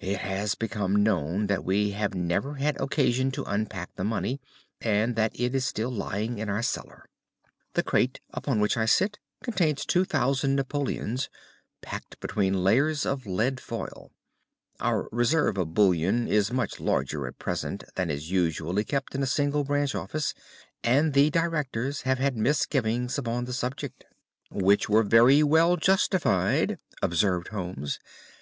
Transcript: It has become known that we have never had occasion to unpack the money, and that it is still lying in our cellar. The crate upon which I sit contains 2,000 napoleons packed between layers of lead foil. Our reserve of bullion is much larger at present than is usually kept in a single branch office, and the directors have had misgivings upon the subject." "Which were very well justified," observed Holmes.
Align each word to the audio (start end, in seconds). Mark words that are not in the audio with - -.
It 0.00 0.20
has 0.20 0.54
become 0.54 0.96
known 1.02 1.48
that 1.48 1.62
we 1.62 1.90
have 1.90 2.14
never 2.14 2.54
had 2.54 2.80
occasion 2.80 3.30
to 3.32 3.44
unpack 3.44 3.94
the 3.94 4.04
money, 4.04 4.40
and 4.80 5.16
that 5.16 5.38
it 5.38 5.54
is 5.54 5.66
still 5.66 5.90
lying 5.90 6.38
in 6.38 6.48
our 6.48 6.62
cellar. 6.62 7.04
The 7.74 7.82
crate 7.82 8.18
upon 8.30 8.58
which 8.58 8.78
I 8.78 8.86
sit 8.86 9.18
contains 9.42 9.84
2,000 9.84 10.54
napoleons 10.56 11.28
packed 11.82 12.18
between 12.20 12.64
layers 12.64 13.04
of 13.04 13.26
lead 13.26 13.60
foil. 13.60 14.12
Our 14.80 15.10
reserve 15.12 15.58
of 15.58 15.74
bullion 15.74 16.26
is 16.26 16.50
much 16.50 16.80
larger 16.80 17.26
at 17.26 17.38
present 17.38 17.84
than 17.96 18.08
is 18.08 18.30
usually 18.30 18.82
kept 18.82 19.14
in 19.14 19.22
a 19.22 19.26
single 19.26 19.62
branch 19.62 19.94
office, 19.94 20.32
and 20.82 21.12
the 21.12 21.28
directors 21.28 22.00
have 22.08 22.18
had 22.18 22.34
misgivings 22.34 23.18
upon 23.18 23.44
the 23.44 23.52
subject." 23.52 24.04
"Which 24.50 24.88
were 24.88 25.02
very 25.02 25.42
well 25.42 25.76
justified," 25.76 26.78
observed 27.02 27.48
Holmes. 27.48 27.98